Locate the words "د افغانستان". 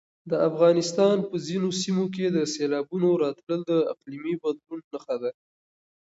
0.29-1.15